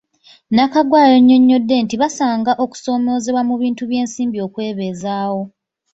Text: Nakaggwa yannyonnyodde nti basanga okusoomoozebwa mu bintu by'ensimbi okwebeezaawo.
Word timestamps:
Nakaggwa 0.55 1.01
yannyonnyodde 1.11 1.75
nti 1.83 1.95
basanga 2.01 2.51
okusoomoozebwa 2.63 3.41
mu 3.49 3.55
bintu 3.61 3.83
by'ensimbi 3.89 4.37
okwebeezaawo. 4.45 5.41